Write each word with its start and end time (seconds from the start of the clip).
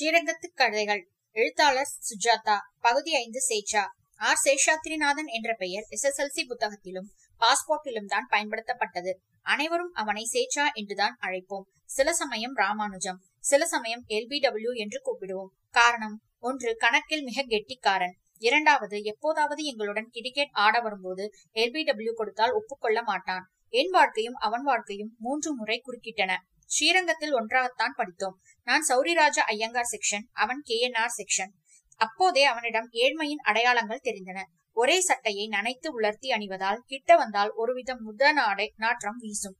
ஸ்ரீரங்கத்து 0.00 0.48
கதைகள் 0.54 1.08
எழுத்தாளர் 1.36 1.90
சுஜாதா 2.08 2.54
பகுதி 2.80 3.14
ஐந்து 3.14 3.40
சேச்சா. 3.48 3.82
ஆர். 4.16 4.40
சேஷாத்ரிநாதன் 4.44 5.26
என்ற 5.26 5.54
பெயர் 5.58 5.84
எஸ்எஸ்எல்சி 5.90 6.42
புத்தகத்திலும் 6.46 7.08
பாஸ்போர்ட்டிலும் 7.40 8.06
தான் 8.06 8.28
பயன்படுத்தப்பட்டது. 8.30 9.12
அனைவரும் 9.42 9.90
அவனை 9.92 10.24
சேச்சா 10.32 10.64
என்றுதான் 10.72 11.18
அழைப்போம். 11.20 11.66
சில 11.84 12.12
சமயம் 12.12 12.54
ராமானுஜம் 12.54 13.20
சில 13.38 13.66
சமயம் 13.66 14.04
எல்பிடபிள்யூ 14.08 14.72
என்று 14.74 15.00
கூப்பிடுவோம். 15.06 15.50
காரணம் 15.70 16.22
ஒன்று 16.38 16.76
கணக்கில் 16.76 17.22
மிக 17.22 17.42
கெட்டிக்காரன். 17.42 18.16
இரண்டாவது 18.38 19.02
எப்போதாவது 19.02 19.64
எங்களுடன் 19.64 20.08
கிரிக்கெட் 20.10 20.50
ஆட 20.52 20.80
வரும்போது 20.80 21.30
எல்பிடபிள்யூ 21.52 22.12
கொடுத்தால் 22.12 22.52
ஒப்புக்கொள்ள 22.52 23.02
மாட்டான். 23.02 23.46
என் 23.68 23.90
வாழ்க்கையும் 23.90 24.34
அவன் 24.34 24.62
வாழ்க்கையும் 24.62 25.16
மூன்று 25.18 25.54
முறை 25.54 25.82
குறுக்கிட்டன. 25.84 26.36
ஸ்ரீரங்கத்தில் 26.74 27.36
ஒன்றாகத்தான் 27.38 27.96
படித்தோம். 27.96 28.36
நான் 28.66 28.84
சௌரிராஜா 28.88 29.42
ஐயங்கார் 29.54 29.90
செக்ஷன் 29.94 30.26
அவன் 30.42 30.60
கேஎன்ஆர் 30.68 31.16
செக்ஷன் 31.18 31.52
அப்போதே 32.00 32.42
அவனிடம் 32.50 32.88
ஏழ்மையின் 33.02 33.42
அடையாளங்கள் 33.50 34.06
தெரிந்தன. 34.08 34.38
ஒரே 34.76 34.96
சட்டையை 35.00 35.44
நனைத்து 35.48 35.88
உலர்த்தி 35.96 36.28
அணிவதால் 36.30 36.84
கிட்ட 36.86 37.16
வந்தால் 37.16 37.50
ஒருவிதம் 37.62 38.02
முத 38.06 38.32
நாடை 38.32 38.66
நாற்றம் 38.76 39.18
வீசும். 39.18 39.56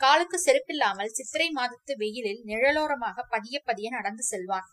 காலுக்கு 0.00 0.38
செருப்பில்லாமல் 0.44 1.12
சித்திரை 1.16 1.48
மாதத்து 1.58 1.92
வெயிலில் 1.96 2.40
நிழலோரமாக 2.44 3.24
பதிய 3.34 3.56
பதிய 3.64 3.88
நடந்து 3.90 4.22
செல்வான். 4.22 4.66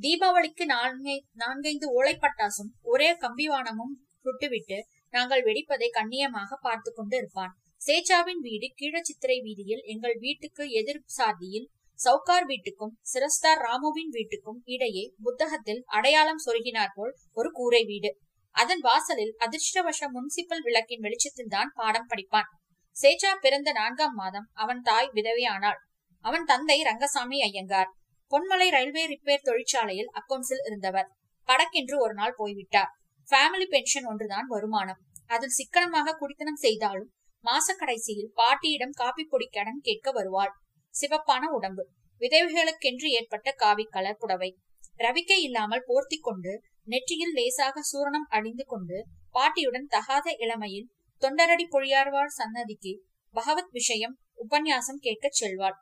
தீபாவளிக்கு 0.00 0.64
நான்கை 0.74 1.16
நான்கைந்து 1.42 1.86
ஓலைப்பட்டாசும் 1.96 2.70
ஒரே 2.92 3.10
கம்பிவானமும் 3.24 3.94
சுட்டுவிட்டு 4.24 4.78
நாங்கள் 5.14 5.42
வெடிப்பதை 5.48 5.88
கண்ணியமாக 5.98 6.50
பார்த்து 6.66 6.90
கொண்டு 6.92 7.16
இருப்பான். 7.16 7.52
சேச்சாவின் 7.80 8.40
வீடு 8.40 8.66
கீழச்சித்திரை 8.80 9.36
வீதியில் 9.42 9.82
எங்கள் 9.82 10.16
வீட்டுக்கு 10.18 10.64
எதிர் 10.70 11.02
சாதியில் 11.06 11.66
சவுகார் 11.98 12.46
வீட்டுக்கும் 12.46 12.92
சிரஸ்தார் 13.02 13.60
ராமுவின் 13.66 14.12
வீட்டுக்கும் 14.12 14.58
இடையே 14.64 15.04
புத்தகத்தில் 15.22 15.80
அடையாளம் 15.86 16.42
சொருகினார் 16.46 16.92
போல் 16.94 17.12
ஒரு 17.32 17.50
கூரை 17.50 17.84
வீடு. 17.84 18.10
அதன் 18.54 18.80
வாசலில் 18.80 19.32
அதிர்ஷ்டவச 19.38 20.00
முனிசிபல் 20.14 20.62
விளக்கின் 20.62 21.00
வெளிச்சத்தில் 21.00 21.46
தான் 21.48 21.70
பாடம் 21.74 22.08
படிப்பான். 22.08 22.48
சேச்சா 22.96 23.32
பிறந்த 23.40 23.72
நான்காம் 23.72 24.14
மாதம் 24.14 24.48
அவன் 24.52 24.80
தாய் 24.80 25.10
விதவையானாள். 25.14 25.80
அவன் 26.24 26.44
தந்தை 26.44 26.78
ரங்கசாமி 26.82 27.40
ஐயங்கார். 27.42 27.90
பொன்மலை 28.32 28.68
ரயில்வே 28.70 29.04
ரிப்பேர் 29.06 29.46
தொழிற்சாலையில் 29.48 30.10
அக்கௌண்ட்ஸில் 30.12 30.64
இருந்தவர். 30.66 31.08
படக்கென்று 31.48 31.96
ஒரு 31.98 32.14
நாள் 32.14 32.34
போய்விட்டார். 32.36 32.90
ஃபேமிலி 33.28 33.68
பென்ஷன் 33.68 34.04
ஒன்றுதான் 34.04 34.46
வருமானம். 34.46 35.00
அதில் 35.26 35.56
சிக்கனமாக 35.58 36.16
குடித்தனம் 36.20 36.62
செய்தாலும் 36.66 37.08
மாசக்கடைசியில் 37.48 38.32
பாட்டியிடம் 38.34 38.90
காப்பி 38.90 39.24
பொடி 39.24 39.46
கடன் 39.46 39.80
கேட்க 39.82 40.10
வருவாள். 40.12 40.52
சிவப்பான 40.94 41.44
உடம்பு. 41.50 41.84
விதவைகளுக்கென்று 42.20 43.08
ஏற்பட்ட 43.10 43.48
காவி 43.52 43.84
கலர் 43.84 44.16
புடவை. 44.16 44.50
ரவிக்கை 44.98 45.38
இல்லாமல் 45.38 45.84
போர்த்தி 45.86 46.18
கொண்டு 46.20 46.52
நெற்றியில் 46.84 47.32
லேசாக 47.32 47.80
சூரணம் 47.90 48.28
அணிந்து 48.28 48.64
கொண்டு 48.64 48.98
பாட்டியுடன் 49.30 49.86
தகாத 49.86 50.36
இளமையில் 50.38 50.88
தொண்டரடி 51.22 51.66
பொழியார்வாள் 51.70 52.36
சன்னதிக்கு 52.38 52.92
பகவத் 53.34 53.70
விஷயம் 53.70 54.14
உபன்யாசம் 54.34 55.00
கேட்கச் 55.00 55.38
செல்வாள். 55.40 55.76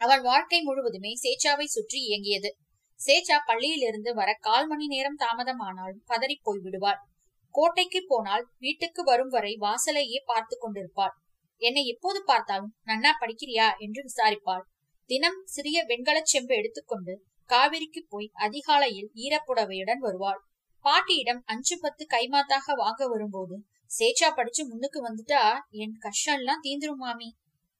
அவள் 0.00 0.22
வாழ்க்கை 0.22 0.60
முழுவதுமே 0.62 1.12
சேச்சாவை 1.22 1.64
சுற்றி 1.64 1.98
இயங்கியது. 2.00 2.50
சேச்சா 3.00 3.36
பள்ளியிலிருந்து 3.46 4.10
வர 4.14 4.30
கால் 4.40 4.66
மணி 4.66 4.86
நேரம் 4.86 5.18
தாமதமானாலும் 5.18 6.04
பதறி 6.06 6.36
போய் 6.42 6.62
விடுவாள் 6.62 7.00
கோட்டைக்கு 7.56 8.04
போனால் 8.06 8.44
வீட்டுக்கு 8.58 9.02
வரும் 9.02 9.28
வரை 9.28 9.52
வாசலையே 9.60 10.20
பார்த்து 10.24 10.58
கொண்டிருப்பாள். 10.58 11.12
என்னை 11.60 11.86
எப்போது 11.86 12.24
பார்த்தாலும் 12.24 12.72
நன்னா 12.86 13.10
படிக்கிறியா? 13.20 13.66
என்று 13.78 14.00
விசாரிப்பாள். 14.02 14.64
தினம் 15.10 15.38
சிறிய 15.44 15.84
வெண்கலச் 15.84 16.32
செம்பு 16.32 16.54
எடுத்துக்கொண்டு 16.54 17.14
காவிரிக்கு 17.50 18.00
போய் 18.08 18.28
அதிகாலையில் 18.32 19.10
ஈரப்புடவையுடன் 19.14 19.98
வருவாள். 19.98 20.40
பாட்டியிடம் 20.84 21.42
அஞ்சு 21.44 21.78
பத்து 21.80 22.06
கைமாத்தாக 22.10 22.74
வாங்க 22.74 23.08
வரும்போது 23.08 23.56
சேச்சா 23.90 24.28
படிச்சு 24.34 24.62
முன்னுக்கு 24.68 25.00
வந்துட்டா? 25.08 25.42
என் 25.70 25.96
கஷ்டம் 25.98 26.34
எல்லாம் 26.34 26.62
தீந்துரும் 26.62 27.02
மாமி. 27.04 27.28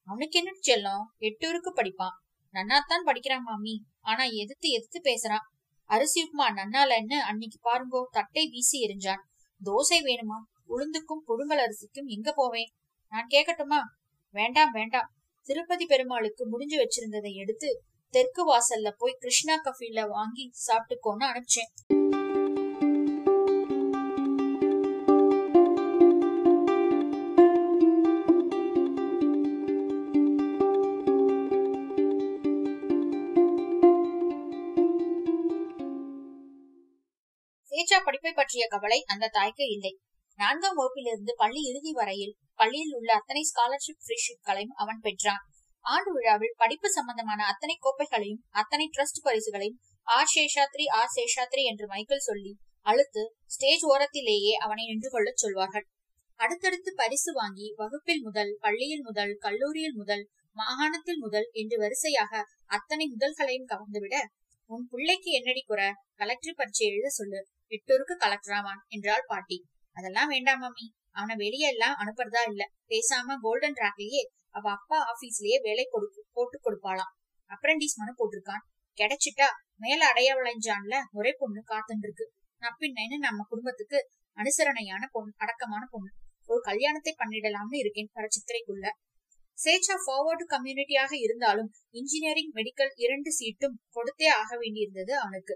அவனுக்கு 0.07 0.37
என்ன 0.39 0.51
செல்லம்? 0.67 1.05
எட்டூருக்கு 1.19 1.71
படிப்பான். 1.75 2.15
நன்னாத்தான் 2.53 3.05
படிக்கிறான் 3.05 3.43
மாமி. 3.43 3.75
ஆனா 4.01 4.23
எதிர்த்து 4.23 4.69
எதிர்த்து 4.69 5.01
பேசுறான். 5.09 5.45
அரிசி 5.89 6.19
உப்புமா 6.23 6.47
நன்னாலன்னு 6.59 7.17
அன்னைக்கு 7.29 7.59
பாருங்கோ 7.63 8.01
தட்டை 8.11 8.43
வீசி 8.49 8.77
எரிஞ்சான். 8.87 9.23
தோசை 9.63 9.97
வேணுமா? 10.03 10.39
உளுந்துக்கும் 10.69 11.23
புழுங்கல் 11.27 11.63
அரிசிக்கும் 11.65 12.05
எங்க 12.05 12.33
போவேன்? 12.35 12.69
நான் 13.09 13.27
கேட்கட்டுமா 13.27 13.79
வேண்டாம் 14.29 14.71
வேண்டாம். 14.71 15.09
திருப்பதி 15.41 15.85
பெருமாளுக்கு 15.85 16.47
முடிஞ்சு 16.47 16.77
வச்சிருந்ததை 16.77 17.33
எடுத்து 17.33 17.81
தெற்கு 18.09 18.53
வாசல்ல 18.53 18.91
போய் 18.97 19.17
கிருஷ்ணா 19.19 19.55
கஃபில 19.55 20.09
வாங்கி 20.09 20.51
சாப்பிட்டுக்கோன்னு 20.67 21.27
அனுப்பிச்சேன். 21.31 22.04
பரீட்சா 37.95 38.07
படிப்பை 38.07 38.31
பற்றிய 38.37 38.63
கவலை 38.71 38.97
அந்த 39.13 39.25
தாய்க்கு 39.35 39.65
இல்லை. 39.73 39.91
நான்காம் 40.39 40.77
வகுப்பிலிருந்து 40.79 41.33
பள்ளி 41.41 41.61
இறுதி 41.69 41.91
வரையில் 41.99 42.33
பள்ளியில் 42.59 42.95
உள்ள 42.97 43.09
அத்தனை 43.19 43.41
ஸ்காலர்ஷிப் 43.51 44.01
ஃப்ரீஷிப்களையும் 44.05 44.73
அவன் 44.83 44.99
பெற்றான். 45.05 45.43
ஆண்டு 45.85 46.09
விழாவில் 46.15 46.57
படிப்பு 46.61 46.89
சம்பந்தமான 46.97 47.45
அத்தனை 47.51 47.75
கோப்பைகளையும் 47.85 48.41
அத்தனை 48.61 48.85
ட்ரஸ்ட் 48.95 49.23
பரிசுகளையும் 49.27 49.79
ஆர் 50.07 50.31
சேஷாத்ரி 50.33 50.85
ஆர் 50.99 51.13
சேஷாத்ரி 51.15 51.63
என்று 51.71 51.87
மைக்கேல் 51.93 52.27
சொல்லி 52.27 52.53
அழுத்து 52.85 53.23
ஸ்டேஜ் 53.55 53.85
ஓரத்திலேயே 53.91 54.53
அவனை 54.65 54.83
நின்று 54.91 55.09
கொள்ளச் 55.09 55.41
சொல்வார்கள். 55.43 55.85
அடுத்தடுத்து 56.39 56.91
பரிசு 57.01 57.31
வாங்கி 57.33 57.67
வகுப்பில் 57.81 58.23
முதல் 58.27 58.53
பள்ளியில் 58.59 59.03
முதல் 59.03 59.33
கல்லூரியில் 59.45 59.97
முதல் 60.01 60.25
மாகாணத்தில் 60.55 61.21
முதல் 61.25 61.47
என்று 61.61 61.77
வரிசையாக 61.77 62.43
அத்தனை 62.77 63.07
முதல்களையும் 63.13 63.69
கவர்ந்துவிட 63.71 64.17
உன் 64.69 64.85
பிள்ளைக்கு 64.91 65.31
என்னடி 65.31 65.61
குறை? 65.65 65.89
கலெக்டர் 66.15 66.59
பரீட்சை 66.59 66.85
எழுத 66.91 67.09
சொல்லு. 67.19 67.39
எட்டூருக்கு 67.71 68.15
கலெக்டராவான் 68.23 68.81
என்றாள் 68.87 69.25
பாட்டி. 69.27 69.57
அதெல்லாம் 69.91 70.27
வேண்டாம் 70.27 70.61
மம்மி 70.61 70.87
அவனை 71.11 71.35
வெளியே 71.35 71.67
எல்லாம் 71.67 71.95
அனுப்புறதா 71.95 72.41
இல்ல. 72.51 72.63
பேசாம 72.87 73.37
கோல்டன் 73.41 73.73
ட்ராக்லயே 73.73 74.23
அவ 74.49 74.65
அப்பா 74.71 74.97
ஆபீஸ்லயே 75.11 75.57
வேலை 75.61 75.85
கொடுக்கு 75.89 76.25
போட்டு 76.31 76.57
கொடுப்பாளாம். 76.59 77.13
அப்ரண்டிஸ் 77.49 77.97
மனு 77.97 78.13
போட்டிருக்கான். 78.19 78.63
கிடைச்சிட்டா 78.97 79.47
மேல 79.75 80.01
அடைய 80.07 80.29
விளைஞ்சான்ல 80.35 80.95
ஒரே 81.11 81.31
பொண்ணு 81.37 81.61
காத்துட்டு 81.71 82.05
இருக்கு 82.07 82.25
நப்பின்னு 82.61 83.17
நம்ம 83.17 83.45
குடும்பத்துக்கு 83.49 83.97
அனுசரணையான 84.37 85.03
பொண்ணு 85.11 85.31
அடக்கமான 85.37 85.83
பொண்ணு? 85.91 86.09
ஒரு 86.45 86.61
கல்யாணத்தை 86.61 87.15
பண்ணிடலாம்னு 87.17 87.77
இருக்கேன் 87.77 88.09
வர 88.13 88.25
சித்திரைக்குள்ள 88.35 88.87
சேச்சா 89.57 89.95
ஃபார்வர்டு 90.05 90.45
கம்யூனிட்டியாக 90.45 91.13
இருந்தாலும் 91.19 91.69
இன்ஜினியரிங் 91.89 92.51
மெடிக்கல் 92.53 92.91
இரண்டு 92.95 93.29
சீட்டும் 93.39 93.75
கொடுத்தே 93.95 94.27
ஆக 94.39 94.57
வேண்டியிருந்தது 94.57 95.11
அவனுக்கு. 95.11 95.55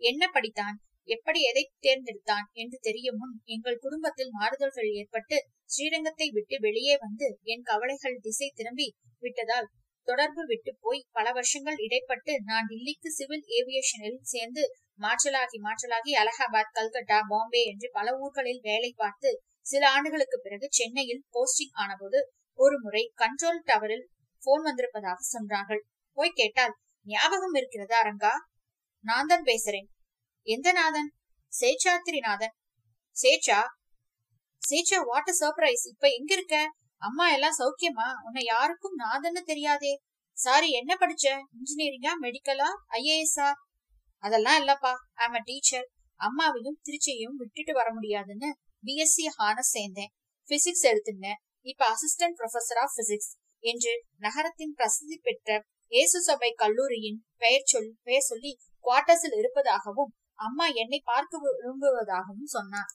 என்ன 0.00 0.30
படித்தான்? 0.34 0.76
எப்படி 1.08 1.40
எதை 1.42 1.64
தேர்ந்தெடுத்தான் 1.80 2.46
என்று 2.52 2.78
தெரியும் 2.80 3.18
முன் 3.20 3.34
எங்கள் 3.46 3.82
குடும்பத்தில் 3.84 4.32
மாறுதல்கள் 4.34 4.90
ஏற்பட்டு 5.00 5.36
ஸ்ரீரங்கத்தை 5.70 6.28
விட்டு 6.28 6.56
வெளியே 6.60 6.96
வந்து 6.96 7.28
என் 7.44 7.64
கவலைகள் 7.70 8.22
திசை 8.22 8.48
திரும்பி 8.54 8.88
விட்டதால் 9.22 9.68
தொடர்பு 10.08 10.42
விட்டு 10.46 10.72
போய் 10.80 11.00
பல 11.10 11.26
வருஷங்கள் 11.32 11.78
இடைப்பட்டு 11.78 12.34
நான் 12.44 12.68
டில்லிக்கு 12.70 13.10
சிவில் 13.10 13.46
ஏவியேஷனில் 13.58 14.20
சேர்ந்து 14.24 14.62
மாற்றலாகி 15.00 15.58
மாற்றலாகி 15.58 16.12
அலகாபாத் 16.14 16.74
கல்கட்டா 16.74 17.18
பாம்பே 17.28 17.62
என்று 17.64 17.88
பல 17.92 18.14
ஊர்களில் 18.18 18.62
வேலை 18.62 18.90
பார்த்து 18.96 19.30
சில 19.66 19.82
ஆண்டுகளுக்கு 19.88 20.38
பிறகு 20.40 20.66
சென்னையில் 20.70 21.24
போஸ்டிங் 21.34 21.74
ஆனபோது 21.74 22.20
ஒரு 22.58 22.76
முறை 22.80 23.02
கண்ட்ரோல் 23.16 23.60
டவரில் 23.64 24.06
போன் 24.42 24.62
வந்திருப்பதாக 24.62 25.20
சொன்னார்கள். 25.32 25.82
போய் 26.18 26.36
கேட்டால் 26.36 26.74
ஞாபகம் 27.06 27.54
இருக்கிறதா 27.54 27.98
ரங்கா? 28.00 28.32
நான் 29.04 29.26
தான் 29.26 29.44
பேசுறேன். 29.44 29.88
எந்த 30.48 30.68
நாதன்? 30.72 31.08
சேச்சாத்திரிநாதன் 31.52 32.54
சேச்சா? 33.16 33.58
சேச்சா 34.62 34.98
வாட் 35.04 35.32
சர்ப்ரைஸ் 35.40 35.84
இப்ப 35.86 36.06
எங்க 36.08 36.30
இருக்க? 36.34 36.56
அம்மா 37.02 37.24
எல்லாம் 37.30 37.56
சௌக்கியமா? 37.58 38.06
உன்னை 38.26 38.42
யாருக்கும் 38.44 38.96
நாதன்னு 38.96 39.42
தெரியாதே. 39.42 39.92
சாரி 40.36 40.68
என்ன 40.70 40.92
படிச்ச? 41.00 41.26
இன்ஜினியரிங்கா 41.56 42.12
மெடிக்கலா 42.24 42.68
ஐஏஎஸ்ஆ 42.98 43.48
அதெல்லாம் 44.22 44.58
இல்லப்பா. 44.62 44.92
ஐம் 45.16 45.36
அ 45.36 45.42
டீச்சர் 45.44 45.86
அம்மாவையும் 46.20 46.78
திருச்சியையும் 46.86 47.36
விட்டுட்டு 47.36 47.72
வர 47.72 47.88
முடியாதுன்னு 47.92 48.48
பிஎஸ்சி 48.84 49.26
ஹானஸ் 49.38 49.72
சேர்ந்தேன். 49.76 50.12
பிசிக்ஸ் 50.48 50.86
எடுத்துனேன். 50.90 51.38
இப்ப 51.66 51.82
அசிஸ்டன்ட் 51.94 52.38
ப்ரொஃபசர் 52.40 52.80
ஆஃப் 52.84 52.96
பிசிக்ஸ் 52.98 53.30
என்று 53.62 53.92
நகரத்தின் 54.18 54.74
பிரசித்தி 54.74 55.18
பெற்ற 55.18 55.50
இயேசு 55.92 56.18
சபை 56.20 56.50
கல்லூரியின் 56.54 57.20
பெயர் 57.38 57.66
சொல் 57.66 57.92
பெயர் 58.02 58.28
சொல்லி 58.30 58.52
குவார்டர்ஸில் 58.84 59.36
இருப்பதாகவும் 59.38 60.10
அம்மா 60.38 60.66
என்னை 60.82 60.98
பார்க்க 61.04 61.38
விரும்புவதாகவும் 61.44 62.50
சொன்னார் 62.56 62.92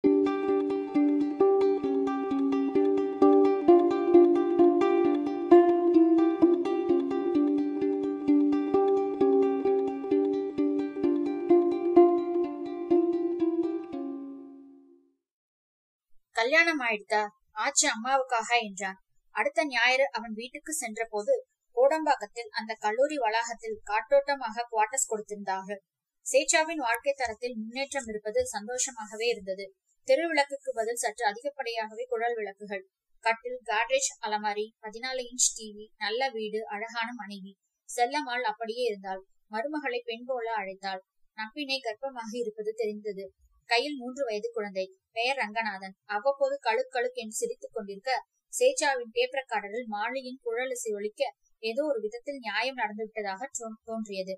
கல்யாணம் 16.35 16.81
ஆயிடுதா 16.85 17.23
ஆச்சு 17.63 17.85
அம்மாவுக்காக 17.89 18.49
என்றான். 18.67 18.99
அடுத்த 19.35 19.65
ஞாயிறு 19.65 20.05
அவன் 20.11 20.33
வீட்டுக்கு 20.33 20.73
சென்ற 20.73 21.01
போது 21.09 21.33
கோடம்பாக்கத்தில் 21.77 22.49
அந்த 22.59 22.71
கல்லூரி 22.85 23.17
வளாகத்தில் 23.17 23.77
காட்டோட்டமாக 23.89 24.65
குவார்டர்ஸ் 24.71 25.09
கொடுத்திருந்தார்கள். 25.11 25.81
சேச்சாவின் 26.25 26.81
வாழ்க்கை 26.81 27.13
தரத்தில் 27.17 27.55
முன்னேற்றம் 27.57 28.07
இருப்பது 28.07 28.41
சந்தோஷமாகவே 28.47 29.25
இருந்தது. 29.27 29.65
தெரு 30.07 30.27
விளக்குக்கு 30.27 30.73
பதில் 30.73 30.95
சற்று 30.95 31.23
அதிகப்படியாகவே 31.25 32.03
குழல் 32.03 32.35
விளக்குகள். 32.35 32.83
கட்டில் 33.23 33.59
காட்ரேஜ் 33.65 34.09
அலமாரி 34.19 34.65
பதினாலு 34.81 35.21
இன்ச் 35.31 35.49
டிவி 35.57 35.85
நல்ல 35.97 36.29
வீடு 36.29 36.59
அழகான 36.67 37.09
மனைவி. 37.13 37.51
செல்லம்மாள் 37.89 38.41
அப்படியே 38.41 38.83
இருந்தாள். 38.83 39.21
மருமகளை 39.51 39.99
பெண் 40.03 40.25
போல 40.25 40.47
அழைத்தாள். 40.57 41.01
நப்பினை 41.37 41.77
கர்ப்பமாக 41.79 42.31
இருப்பது 42.31 42.73
தெரிந்தது. 42.77 43.25
கையில் 43.69 43.97
மூன்று 43.97 44.23
வயது 44.25 44.49
குழந்தை. 44.53 44.85
பெயர் 45.11 45.37
ரங்கநாதன். 45.37 45.95
அவ்வப்போது 46.05 46.59
கழுக் 46.63 46.93
கழுக் 46.95 47.19
என்று 47.23 47.31
சிரித்துக் 47.31 47.73
கொண்டிருக்க 47.73 48.11
சேச்சாவின் 48.53 49.11
டேப் 49.11 49.35
ரெக்கார்டரில் 49.35 49.87
மாளியின் 49.87 50.39
குழலிசை 50.45 50.91
ஒழிக்க 50.93 51.21
ஏதோ 51.63 51.83
ஒரு 51.83 51.99
விதத்தில் 51.99 52.39
நியாயம் 52.39 52.77
நடந்துவிட்டதாக 52.77 53.41
தோன்றியது. 53.83 54.33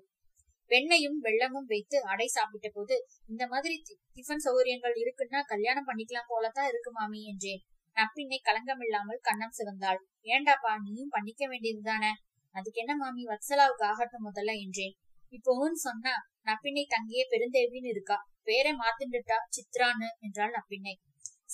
வெண்ணையும் 0.70 1.18
வெள்ளமும் 1.24 1.68
வைத்து 1.68 1.96
அடை 2.02 2.26
சாப்பிட்ட 2.26 2.68
போது 2.68 2.96
இந்த 3.28 3.44
மாதிரி 3.46 3.74
டிஃபன் 4.16 4.44
சௌகரியங்கள் 4.46 4.96
இருக்குன்னா 5.02 5.40
கல்யாணம் 5.44 5.86
பண்ணிக்கலாம் 5.86 6.30
போலதான் 6.32 6.68
இருக்கு 6.68 6.90
மாமி 6.92 7.20
என்றேன். 7.24 7.62
நப்பின்னை 7.96 8.38
கலங்கமில்லாமல் 8.42 9.20
கண்ணம் 9.22 9.56
சிவந்தாள். 9.58 10.00
ஏண்டாப்பா 10.26 10.72
நீயும் 10.82 11.08
பண்ணிக்க 11.08 11.42
வேண்டியதுதானே 11.48 12.12
அதுக்கு 12.54 12.80
என்ன 12.80 12.94
மாமி 12.96 13.22
வத்சலாவுக்கு 13.24 13.84
ஆகட்டும் 13.84 14.26
முதல்ல 14.26 14.52
என்றேன். 14.64 14.94
இப்போன்னு 15.32 15.78
சொன்னா 15.86 16.14
நப்பிண்ணை 16.44 16.84
தங்கியே 16.88 17.24
பெருந்தேவின்னு 17.30 17.92
இருக்கா? 17.92 18.16
பேரை 18.42 18.72
மாத்திண்டுட்டா 18.72 19.38
சித்ரான்னு 19.56 20.08
என்றாள் 20.20 20.54
நப்பிண்ணை. 20.56 20.94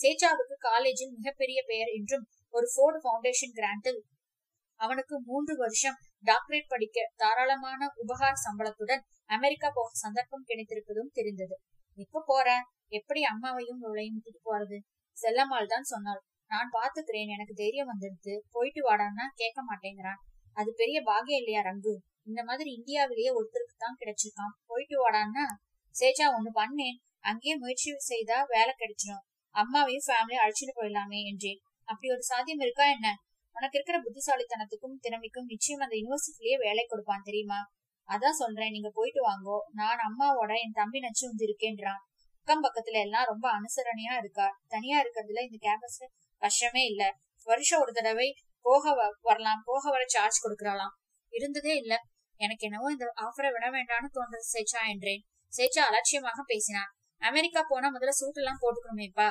சேச்சாவுக்கு 0.00 0.56
காலேஜில் 0.60 1.16
மிகப்பெரிய 1.16 1.60
பெயர் 1.66 1.90
என்றும் 1.98 2.24
ஒரு 2.54 2.66
ஃபோர்டு 2.74 2.98
பவுண்டேஷன் 3.06 3.56
கிராண்டில் 3.58 4.00
அவனுக்கு 4.80 5.14
மூன்று 5.20 5.54
வருஷம் 5.56 5.98
டாக்டரேட் 6.25 6.69
படிக்க 6.69 7.11
தாராளமான 7.17 7.88
உபகார 7.96 8.32
சம்பளத்துடன் 8.46 9.02
அமெரிக்கா 9.26 9.69
போக 9.70 9.90
சந்தர்ப்பம் 9.94 10.46
கிடைத்திருப்பதும் 10.46 11.12
தெரிந்தது. 11.12 11.56
எப்ப 11.99 12.22
போற? 12.26 12.49
எப்படி 12.88 13.20
அம்மாவையும் 13.25 13.81
இவளையும் 13.81 14.14
விட்டுட்டு 14.14 14.40
போறது? 14.44 14.78
செல்லம்மாள் 15.17 15.67
தான் 15.67 15.82
சொன்னாள். 15.82 16.20
நான் 16.50 16.70
பாத்துக்கிறேன். 16.72 17.28
எனக்கு 17.28 17.55
தைரியம் 17.55 17.90
வந்துடுது 17.93 18.34
போயிட்டு 18.50 18.81
வாடான்னா 18.88 19.25
கேட்க 19.34 19.61
மாட்டேங்கிறான். 19.62 20.20
அது 20.56 20.70
பெரிய 20.75 20.99
பாகியம் 21.00 21.40
இல்லையா 21.43 21.61
ரங்கு? 21.61 21.94
இந்த 22.23 22.44
மாதிரி 22.44 22.70
இந்தியாவிலேயே 22.70 23.31
ஒருத்தருக்கு 23.32 23.76
தான் 23.78 23.99
கிடைச்சிருக்கான் 24.00 24.55
போயிட்டு 24.66 24.96
வாடான்னா? 25.02 25.44
சேச்சா 25.94 26.26
ஒண்ணு 26.37 26.50
பண்ணேன். 26.55 26.99
அங்கேயே 27.20 27.55
முயற்சி 27.56 27.90
செய்தா 28.02 28.37
வேலை 28.44 28.73
கிடைச்சிடும் 28.75 29.25
அம்மாவையும் 29.55 30.06
ஃபேமிலியும் 30.06 30.43
அழைச்சிட்டு 30.44 30.75
போயிடலாமே 30.76 31.20
என்றேன். 31.23 31.61
அப்படி 31.88 32.08
ஒரு 32.12 32.23
சாத்தியம் 32.23 32.61
இருக்கா 32.61 32.84
என்ன? 32.90 33.08
உனக்கு 33.56 33.76
இருக்கிற 33.79 33.99
புத்திசாலித்தனத்துக்கும் 33.99 34.97
திறமைக்கும் 35.00 35.47
நிச்சயம் 35.47 35.81
அந்த 35.81 35.97
யூனிவர்சிட்டிலேயே 35.97 36.56
வேலை 36.58 36.85
கொடுப்பான் 36.88 37.23
தெரியுமா? 37.23 37.61
அதான் 38.08 38.38
சொல்றேன் 38.43 38.70
நீங்க 38.70 38.91
போயிட்டு 38.94 39.20
வாங்கோ. 39.20 39.58
நான் 39.73 40.00
அம்மாவோட 40.08 40.52
என் 40.62 40.73
தம்பி 40.73 41.00
நச்சு 41.00 41.26
வந்து 41.26 41.44
இருக்கேன்றான் 41.47 42.00
அக்கம் 42.38 42.62
பக்கத்துல 42.62 43.00
எல்லாம் 43.00 43.25
ரொம்ப 43.25 43.47
அனுசரணையா 43.50 44.14
இருக்கா? 44.19 44.47
தனியா 44.69 45.02
இருக்கிறதுல 45.02 45.43
இந்த 45.43 45.58
கேம்பஸ்ல 45.61 46.06
கஷ்டமே 46.43 46.85
இல்ல. 46.85 47.02
வருஷம் 47.44 47.81
ஒரு 47.81 47.93
தடவை 47.93 48.29
போக 48.64 49.14
வரலாம். 49.20 49.62
போக 49.64 49.91
வர 49.91 50.02
சார்ஜ் 50.06 50.44
கொடுக்கறலாம். 50.44 50.94
இருந்ததே 51.32 51.75
இல்ல. 51.76 51.94
எனக்கு 52.41 52.67
என்னவோ 52.67 52.91
இந்த 52.91 53.12
ஆஃபரை 53.20 53.50
விட 53.52 53.67
வேண்டாம்னு 53.70 54.11
தோன்றது 54.12 54.47
சேச்சா 54.52 54.81
என்றேன். 54.88 55.23
சேச்சா 55.52 55.79
அலட்சியமாக 55.79 56.43
பேசினான். 56.47 56.91
அமெரிக்கா 57.23 57.64
போனா 57.69 57.88
முதல்ல 57.93 58.08
சூட் 58.08 58.37
எல்லாம் 58.37 58.61
போட்டுக்கணுமேப்பா. 58.61 59.29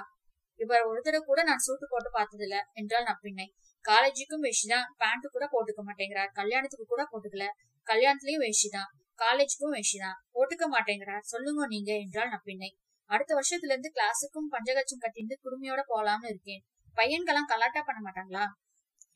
இவர் 0.60 0.82
ஒரு 0.82 1.02
தடவை 1.02 1.26
கூட 1.26 1.44
நான் 1.44 1.64
சூட்டு 1.68 1.86
போட்டு 1.90 2.10
பார்த்ததில்ல. 2.20 2.58
என்றால் 2.74 3.04
நப்பின்னை 3.04 3.48
காலேஜுக்கும் 3.86 4.44
வேஷ்டிதான். 4.46 4.88
பேண்ட் 4.98 5.28
கூட 5.36 5.46
போட்டுக்க 5.52 5.82
மாட்டேங்கிறார். 5.90 6.32
கல்யாணத்துக்கு 6.34 6.86
கூட 6.86 7.04
போட்டுக்கல. 7.12 7.48
கல்யாணத்துலயும் 7.88 8.44
வேஷ்டிதான். 8.46 8.90
காலேஜுக்கும் 9.20 9.74
வேஷ்டிதான். 9.78 10.18
போட்டுக்க 10.34 10.66
மாட்டேங்கிறார். 10.76 11.24
சொல்லுங்க 11.24 11.68
நீங்க 11.68 11.92
என்றால் 11.96 12.32
நப்பின்னை 12.36 12.72
அடுத்த 13.10 13.32
வருஷத்துல 13.36 13.74
இருந்து 13.74 13.92
கிளாஸுக்கும் 13.96 14.50
பஞ்சகச்சம் 14.52 15.04
கட்டிட்டு 15.04 15.36
குடுமையோட 15.42 15.82
போலாம்னு 15.88 16.28
இருக்கேன். 16.28 16.62
பையன்கெல்லாம் 16.98 17.48
கலாட்டா 17.48 17.82
பண்ண 17.82 18.00
மாட்டாங்களா? 18.02 18.44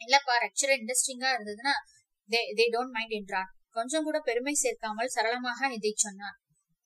இல்லப்பா 0.01 0.35
லெக்சரர் 0.43 0.79
இன்ட்ரெஸ்டிங்கா 0.79 1.29
இருந்ததுன்னா 1.35 1.73
தே 2.29 2.39
தே 2.57 2.65
டோன்ட் 2.75 2.93
மைண்ட் 2.93 3.11
என்றான். 3.11 3.49
கொஞ்சம் 3.69 4.03
கூட 4.03 4.17
பெருமை 4.19 4.53
சேர்க்காமல் 4.53 5.07
சரளமாக 5.07 5.69
இதை 5.73 5.93
சொன்னான். 5.95 6.35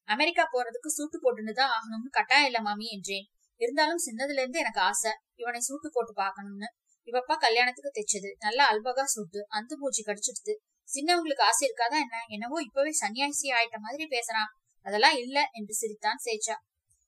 அமெரிக்கா 0.07 0.43
போறதுக்கு 0.53 0.89
சூட்டு 0.97 1.17
போட்டுன்னு 1.23 1.53
தான் 1.53 1.71
ஆகணும்னு 1.77 2.09
கட்டாயம் 2.09 2.45
இல்ல 2.45 2.59
மாமி 2.61 2.87
என்றேன். 2.89 3.25
இருந்தாலும் 3.61 4.03
சின்னதுல 4.07 4.41
இருந்து 4.43 4.59
எனக்கு 4.59 4.81
ஆசை. 4.81 5.11
இவனை 5.35 5.61
சூட்டு 5.67 5.87
போட்டு 5.91 6.13
பாக்கணும்னு 6.21 6.69
இவப்பா 7.07 7.35
கல்யாணத்துக்கு 7.37 7.91
தைச்சது. 7.93 8.29
நல்லா 8.39 8.63
அல்பகா 8.71 9.05
சுட்டு 9.05 9.41
அந்த 9.49 9.71
பூச்சி 9.79 10.01
கடிச்சிடுது. 10.03 10.53
சின்னவங்களுக்கு 10.87 11.43
ஆசை 11.43 11.63
இருக்காதா 11.67 11.97
என்ன? 12.05 12.17
என்னவோ 12.27 12.57
இப்பவே 12.61 12.91
சன்னியாசி 13.01 13.47
ஆயிட்ட 13.51 13.77
மாதிரி 13.79 14.05
பேசுறான். 14.15 14.51
அதெல்லாம் 14.85 15.17
இல்ல 15.17 15.37
என்று 15.53 15.73
சிரித்தான் 15.73 16.21
சேச்சா. 16.25 16.55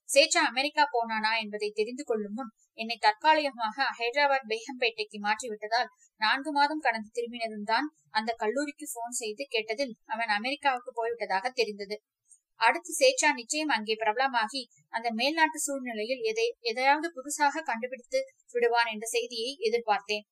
சேச்சா 0.08 0.40
அமெரிக்கா 0.46 0.84
போனானா? 0.92 1.32
என்பதை 1.42 1.68
தெரிந்து 1.70 2.04
கொள்ளும் 2.04 2.36
முன் 2.36 2.50
என்னை 2.74 2.96
தற்காலிகமாக 3.00 3.76
ஹைதராபாத் 3.98 4.48
பேகம்பேட்டைக்கு 4.48 5.18
மாற்றி 5.18 5.46
விட்டதால் 5.48 5.90
நான்கு 6.20 6.50
மாதம் 6.52 6.78
கடந்து 6.78 7.10
திரும்பினதும் 7.12 7.64
தான் 7.64 7.86
அந்த 8.10 8.30
கல்லூரிக்கு 8.32 8.86
போன் 8.94 9.18
செய்து 9.20 9.44
கேட்டதில் 9.50 9.94
அவன் 10.06 10.32
அமெரிக்காவுக்கு 10.38 10.92
போய்விட்டதாக 10.94 11.48
தெரிந்தது. 11.54 11.96
அடுத்து 12.60 12.92
சேச்சா 13.00 13.28
நிச்சயம் 13.32 13.72
அங்கே 13.76 13.94
பிரபலமாகி 14.02 14.62
அந்த 14.96 15.08
மேல்நாட்டு 15.18 15.58
சூழ்நிலையில் 15.66 16.22
எதை 16.30 16.46
எதையாவது 16.70 17.08
புதுசாக 17.16 17.62
கண்டுபிடித்து 17.70 18.20
விடுவான் 18.52 18.90
என்ற 18.94 19.06
செய்தியை 19.16 19.50
எதிர்பார்த்தேன். 19.68 20.24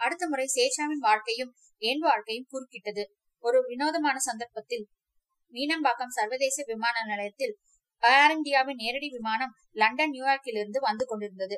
அடுத்த 0.00 0.24
முறை 0.28 0.46
சேச்சாவின் 0.56 1.04
வாழ்க்கையும் 1.08 1.52
என் 1.82 2.02
வாழ்க்கையும் 2.08 2.50
குறுக்கிட்டது. 2.52 3.04
ஒரு 3.44 3.58
வினோதமான 3.68 4.16
சந்தர்ப்பத்தில் 4.28 4.84
மீனம்பாக்கம் 5.54 6.14
சர்வதேச 6.18 6.56
விமான 6.70 6.96
நிலையத்தில் 7.10 7.54
ஏர் 8.02 8.32
இந்தியாவின் 8.36 8.80
நேரடி 8.82 9.08
விமானம் 9.08 9.52
லண்டன் 9.72 10.14
நியூயார்க்கிலிருந்து 10.14 10.80
வந்து 10.88 11.04
கொண்டிருந்தது. 11.06 11.56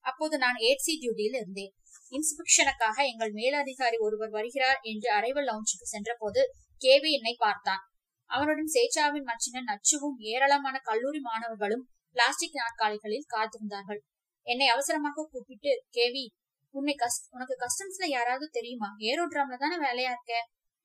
அப்போது 0.00 0.36
நான் 0.38 0.58
ஏட்சி 0.68 0.92
டியூட்டியில் 1.02 1.38
இருந்தேன். 1.40 1.72
இன்ஸ்பெக்ஷனுக்காக 2.12 2.96
எங்கள் 3.12 3.32
மேலதிகாரி 3.32 3.98
ஒருவர் 4.06 4.32
வருகிறார் 4.38 4.80
என்று 4.90 5.08
அரைவல் 5.18 5.48
லவுஞ்சுக்கு 5.50 5.86
சென்ற 5.94 6.10
போது 6.18 6.42
கேவி 6.82 7.10
என்னை 7.18 7.34
பார்த்தான். 7.38 7.82
அவனுடன் 8.30 8.70
சேச்சாவின் 8.72 9.28
மச்சினன் 9.30 9.68
நச்சுவும் 9.70 10.16
ஏராளமான 10.18 10.78
கல்லூரி 10.78 11.20
மாணவர்களும் 11.20 11.84
பிளாஸ்டிக் 12.16 12.54
நாற்காலிகளில் 12.54 13.30
காத்திருந்தார்கள். 13.34 14.00
என்னை 14.46 14.66
அவசரமாக 14.68 15.26
கூப்பிட்டு 15.30 15.84
கேவி 15.96 16.24
உன்னை 16.74 16.94
உனக்கு 17.30 17.54
கஸ்டம்ஸ்ல 17.64 18.06
யாராவது 18.08 18.46
தெரியுமா? 18.48 18.88
ஏரோட்ராம்ல 18.98 19.56
தானே 19.58 19.76
வேலையா 19.86 20.10
இருக்க? 20.14 20.34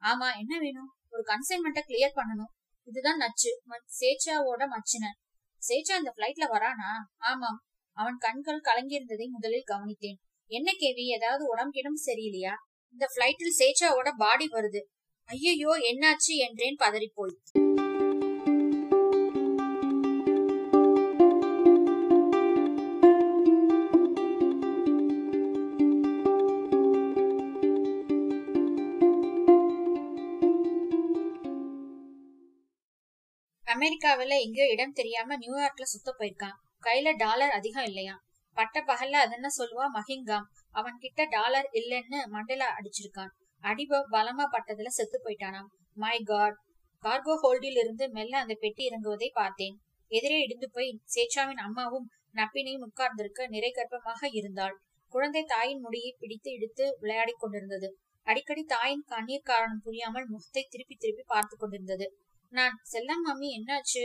ஆமா 0.02 0.28
என்ன 0.38 0.60
வேணும்? 0.60 0.90
ஒரு 1.10 1.24
கன்சைன்மெண்ட்டை 1.24 1.84
கிளியர் 1.88 2.18
பண்ணணும். 2.20 2.52
இதுதான் 2.88 3.18
நச்சு 3.18 3.52
சேச்சாவோட 4.00 4.64
மச்சினன் 4.76 5.18
சேச்சா 5.62 5.96
இந்த 5.98 6.12
பிளைட்ல 6.16 6.46
வரானா? 6.54 6.92
ஆமாம். 7.18 7.60
அவன் 7.98 8.18
கண்கள் 8.18 8.62
கலங்கியிருந்ததை 8.62 9.26
முதலில் 9.28 9.70
கவனித்தேன். 9.72 10.20
என்ன 10.52 10.72
கேவி? 10.72 11.04
ஏதாவது 11.18 11.44
உடம்பிடம் 11.46 12.00
சரியில்லையா? 12.06 12.54
இந்த 12.92 13.06
பிளைட்டில் 13.16 13.58
சேச்சாவோட 13.58 14.10
பாடி 14.18 14.48
வருது. 14.48 14.82
ஐயையோ 15.32 15.72
என்னாச்சு 15.90 16.34
என்றேன் 16.46 16.78
பதறிப்போய். 16.80 17.36
அமெரிக்காவில 33.64 34.40
எங்கேயோ 34.40 34.68
இடம் 34.70 34.92
தெரியாம 34.92 35.38
நியூயார்க்ல 35.38 35.82
சுத்த 35.84 36.16
போயிருக்கான். 36.20 36.58
கையில 36.86 37.14
டாலர் 37.18 37.50
அதிகம் 37.50 37.84
இல்லையா 37.84 38.16
பட்ட 38.58 38.80
பகல்ல 38.82 39.22
அது 39.24 39.36
என்ன 39.36 39.50
சொல்லுவா 39.58 39.86
மஹிங்காம் 39.98 40.50
அவன் 40.72 40.98
கிட்ட 40.98 41.22
டாலர் 41.30 41.70
இல்லைன்னு 41.74 42.20
மண்டல 42.28 42.64
அடிச்சிருக்கான். 42.78 43.32
அடிப 43.63 44.01
பலமா 44.12 44.46
பட்டதுல 44.53 44.91
செத்து 44.98 45.18
போயிட்டானாம். 45.24 45.70
மை 45.94 46.18
காட் 46.24 46.58
கார்கோ 47.03 47.34
ஹோல்டில் 47.44 47.80
இருந்து 47.82 48.06
மெல்ல 48.10 48.34
அந்த 48.38 48.53
பெட்டி 48.60 48.84
இறங்குவதை 48.89 49.30
பார்த்தேன். 49.34 49.75
எதிரே 50.12 50.38
இடிந்து 50.41 50.68
போய் 50.72 50.89
சேச்சாவின் 51.15 51.62
அம்மாவும் 51.62 52.08
நப்பினையும் 52.36 52.86
உட்கார்ந்திருக்க 52.88 53.48
நிறை 53.48 53.72
கர்ப்பமாக 53.72 54.30
இருந்தாள். 54.32 54.75
குழந்தை 55.13 55.44
தாயின் 55.44 55.80
முடியை 55.80 56.12
பிடித்து 56.20 56.50
இடித்து 56.51 56.86
விளையாடி 57.00 57.34
கொண்டிருந்தது. 57.38 57.89
அடிக்கடி 58.27 58.63
தாயின் 58.63 59.03
கண்ணீர் 59.08 59.41
காரணம் 59.41 59.84
புரியாமல் 59.84 60.27
முகத்தை 60.27 60.63
திருப்பி 60.70 60.96
திருப்பி 60.96 61.24
பார்த்து 61.27 61.56
கொண்டிருந்தது. 61.58 62.06
நான் 62.53 62.75
செல்லம் 62.94 63.24
மாமி 63.25 63.48
என்னாச்சு? 63.58 64.03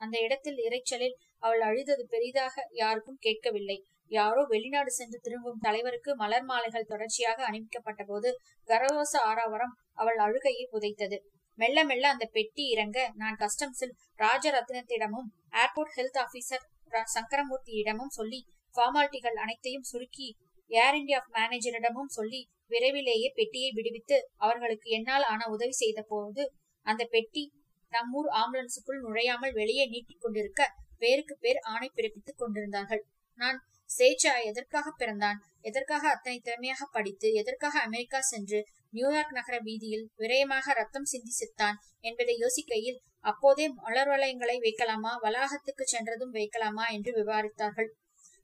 அந்த 0.00 0.16
இடத்தில் 0.18 0.58
இறைச்சலில் 0.58 1.16
அவள் 1.38 1.60
அழுதது 1.60 2.04
பெரிதாக 2.06 2.54
யாருக்கும் 2.72 3.20
கேட்கவில்லை. 3.20 3.78
யாரோ 4.12 4.42
வெளிநாடு 4.44 4.90
சென்று 4.90 5.18
திரும்பும் 5.20 5.60
தலைவருக்கு 5.60 6.10
மலர் 6.16 6.46
மாலைகள் 6.50 6.90
தொடர்ச்சியாக 6.92 7.38
அனுப்பிக்கப்பட்ட 7.48 8.02
போது 8.04 8.30
கரகோச 8.68 9.12
ஆராவரம் 9.30 9.74
அவள் 9.92 10.18
அழுகையை 10.18 10.64
புதைத்தது. 10.70 11.18
மெல்ல 11.58 11.78
மெல்ல 11.84 12.04
அந்த 12.08 12.26
பெட்டி 12.32 12.64
இறங்க 12.66 12.98
நான் 13.14 13.38
கஸ்டம்ஸில் 13.38 13.94
ராஜரத்னத்திடமும் 14.18 15.28
ஏர்போர்ட் 15.62 15.94
ஹெல்த் 15.96 16.20
ஆபீசர் 16.24 16.66
சங்கரமூர்த்தியிடமும் 17.14 18.14
சொல்லி 18.18 18.40
ஃபார்மாலிட்டிகள் 18.74 19.38
அனைத்தையும் 19.44 19.88
சுருக்கி 19.90 20.28
ஏர் 20.70 20.96
இந்தியா 20.98 21.18
மேனேஜரிடமும் 21.32 22.12
சொல்லி 22.18 22.40
விரைவிலேயே 22.66 23.28
பெட்டியை 23.34 23.70
விடுவித்து 23.72 24.18
அவர்களுக்கு 24.36 24.88
என்னால் 24.90 25.26
ஆன 25.32 25.48
உதவி 25.48 25.74
செய்த 25.82 26.00
போது 26.02 26.42
அந்த 26.86 27.02
பெட்டி 27.10 27.44
நம்மூர் 27.92 28.28
ஆம்புலன்ஸுக்குள் 28.40 29.02
நுழையாமல் 29.02 29.52
வெளியே 29.52 29.84
நீட்டிக் 29.86 30.22
கொண்டிருக்க 30.22 30.62
பேருக்கு 30.96 31.34
பேர் 31.40 31.60
ஆணை 31.64 31.88
பிறப்பித்துக் 31.94 32.40
கொண்டிருந்தார்கள். 32.40 33.02
நான் 33.38 33.58
சேச்சா 33.98 34.32
எதற்காக 34.50 34.88
பிறந்தான்? 35.00 35.38
எதற்காக 35.60 36.04
அத்தனை 36.08 36.38
திறமையாக 36.38 36.82
படித்து 36.92 37.28
எதற்காக 37.32 37.74
அமெரிக்கா 37.80 38.20
சென்று 38.20 38.60
நியூயார்க் 38.90 39.34
நகர 39.38 39.56
வீதியில் 39.58 40.04
விரயமாக 40.16 40.74
ரத்தம் 40.74 41.08
சிந்தி 41.12 41.32
செத்தான் 41.32 41.76
என்பதை 42.00 42.34
யோசிக்கையில் 42.36 42.98
அப்போதே 43.20 43.66
மலர் 43.80 44.10
வளையங்களை 44.12 44.56
வைக்கலாமா? 44.58 45.12
வளாகத்துக்கு 45.24 45.84
சென்றதும் 45.86 46.34
வைக்கலாமா? 46.34 46.86
என்று 46.90 47.10
விவாதித்தார்கள் 47.12 47.90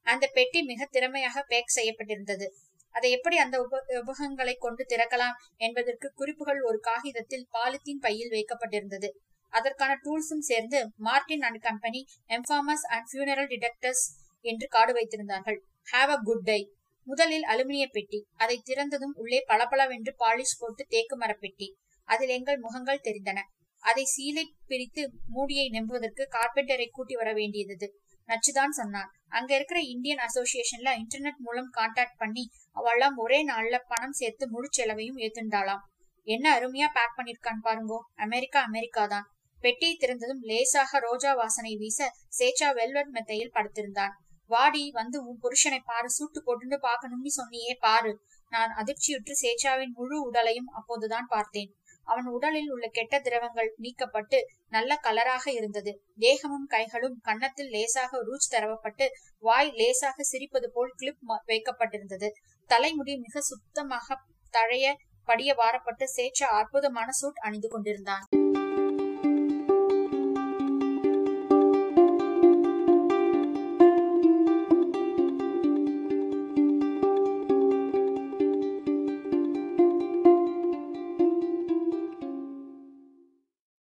அந்த 0.06 0.24
பெட்டி 0.34 0.60
மிக 0.62 0.82
திறமையாக 0.90 1.38
பேக் 1.48 1.76
செய்யப்பட்டிருந்தது. 1.76 2.46
அதை 2.94 3.08
எப்படி 3.10 3.36
அந்த 3.36 3.56
உப 3.64 3.80
உபகங்களை 4.00 4.54
கொண்டு 4.56 4.82
திறக்கலாம்? 4.88 5.36
என்பதற்கு 5.56 6.08
குறிப்புகள் 6.14 6.60
ஒரு 6.60 6.78
காகிதத்தில் 6.80 7.48
பாலித்தீன் 7.56 8.04
பையில் 8.06 8.34
வைக்கப்பட்டிருந்தது. 8.36 9.10
அதற்கான 9.52 9.92
டூல்ஸும் 10.04 10.46
சேர்ந்து 10.50 10.78
Martin 11.06 11.44
and 11.48 11.60
company 11.60 12.00
embalmers 12.30 12.86
and 12.94 13.06
funeral 13.10 13.50
directors 13.52 14.04
என்று 14.52 14.66
காடு 14.68 14.92
வைத்திருந்தார்கள். 14.92 15.58
ஹாவ் 15.92 16.12
அ 16.16 16.18
குட் 16.24 16.42
டை 16.42 16.60
முதலில் 17.06 17.46
அலுமினிய 17.52 17.84
பெட்டி 17.92 18.18
அதை 18.36 18.56
திறந்ததும் 18.68 19.14
உள்ளே 19.22 19.38
பளபளவென்று 19.50 20.12
பாலிஷ் 20.22 20.58
போட்டு 20.58 20.82
தேக்கு 20.94 21.16
மரப்பெட்டி 21.16 21.68
அதில் 22.08 22.32
எங்கள் 22.38 22.58
முகங்கள் 22.58 23.06
தெரிந்தன. 23.06 23.38
அதை 23.84 24.04
சீலை 24.14 24.44
பிரித்து 24.70 25.02
மூடியை 25.34 25.66
நம்புவதற்கு 25.68 26.24
கார்பெண்டரை 26.36 26.88
கூட்டி 26.90 27.14
வர 27.14 27.30
வேண்டியது 27.32 27.88
நச்சுதான் 28.28 28.74
சொன்னான். 28.78 29.10
அங்க 29.28 29.50
இருக்கிற 29.58 29.78
இந்தியன் 29.92 30.22
அசோசியேஷன்ல 30.26 30.90
இன்டர்நெட் 31.02 31.40
மூலம் 31.46 31.70
கான்டாக்ட் 31.78 32.20
பண்ணி 32.22 32.44
அவெல்லாம் 32.76 33.16
ஒரே 33.24 33.38
நாள்ல 33.50 33.76
பணம் 33.92 34.16
சேர்த்து 34.20 34.44
முழு 34.50 34.68
செலவையும் 34.70 35.20
ஏத்துண்டாளாம். 35.24 35.82
என்ன 36.26 36.46
அருமையா 36.58 36.88
பேக் 36.96 37.16
பண்ணிருக்கான் 37.18 37.64
பாருங்கோ. 37.66 37.98
அமெரிக்கா 38.26 38.60
அமெரிக்கா 38.68 39.04
தான் 39.06 39.28
பெட்டியை 39.62 39.94
திறந்ததும் 39.96 40.42
லேசாக 40.50 40.98
ரோஜா 41.06 41.30
வாசனை 41.34 41.72
வீச 41.76 42.00
சேச்சா 42.38 42.68
வெல்வெட் 42.80 43.14
மெத்தையில் 43.16 43.54
படுத்திருந்தான். 43.56 44.14
வாடி 44.54 44.84
வந்து 44.90 45.18
உன் 45.28 45.40
புருஷனை 45.44 45.80
பாரு 45.84 46.08
சூட்டு 46.16 46.40
போட்டுன்னு 46.46 46.78
பார்க்கணும்னு 46.86 47.30
சொன்னியே 47.38 47.74
பாரு. 47.80 48.12
நான் 48.52 48.72
அதிர்ச்சியுற்று 48.80 49.34
சேச்சாவின் 49.42 49.92
முழு 49.98 50.16
உடலையும் 50.22 50.70
அப்போதுதான் 50.78 51.28
பார்த்தேன். 51.28 51.70
அவன் 52.04 52.28
உடலில் 52.34 52.70
உள்ள 52.70 52.86
கெட்ட 52.88 53.16
திரவங்கள் 53.18 53.70
நீக்கப்பட்டு 53.82 54.38
நல்ல 54.68 55.00
கலராக 55.02 55.44
இருந்தது. 55.50 55.92
தேகமும் 56.16 56.66
கைகளும் 56.66 57.16
கன்னத்தில் 57.22 57.70
லேசாக 57.70 58.20
ரூச் 58.28 58.48
தரவப்பட்டு 58.54 59.08
வாய் 59.38 59.72
லேசாக 59.80 60.24
சிரிப்பது 60.32 60.70
போல் 60.76 60.94
கிளிப் 60.96 61.22
வைக்கப்பட்டிருந்தது. 61.46 62.30
தலைமுடி 62.70 63.16
மிக 63.18 63.40
சுத்தமாக 63.40 64.18
தழைய 64.54 64.96
படிய 65.28 65.52
வாரப்பட்டு 65.54 66.06
சேச்சா 66.16 66.48
அற்புதமான 66.60 67.08
சூட் 67.12 67.44
அணிந்து 67.46 67.68
கொண்டிருந்தான். 67.68 68.26